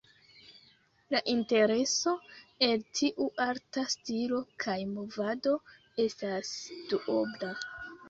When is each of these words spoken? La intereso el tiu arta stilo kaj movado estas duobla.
La 1.15 1.19
intereso 1.33 2.13
el 2.69 2.81
tiu 3.01 3.29
arta 3.47 3.85
stilo 3.97 4.43
kaj 4.67 4.81
movado 4.97 5.57
estas 6.09 6.59
duobla. 6.93 7.57